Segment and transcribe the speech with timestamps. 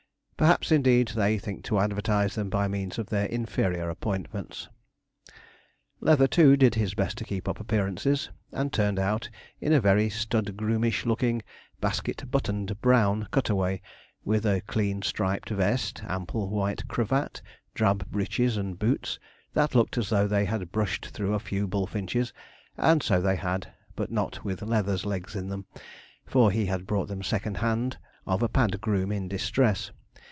[0.41, 4.69] Perhaps, indeed, they think to advertise them by means of their inferior appointments.
[5.99, 9.29] Leather, too, did his best to keep up appearances, and turned out
[9.59, 11.43] in a very stud groomish looking,
[11.79, 13.83] basket button'd, brown cutaway,
[14.25, 17.39] with a clean striped vest, ample white cravat,
[17.75, 19.19] drab breeches and boots,
[19.53, 22.33] that looked as though they had brushed through a few bullfinches;
[22.77, 25.67] and so they had, but not with Leather's legs in them,
[26.25, 29.91] for he had bought them second hand of a pad groom in distress.